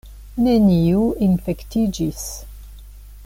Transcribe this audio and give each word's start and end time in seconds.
Neniu 0.45 1.03
infektiĝis! 1.27 2.25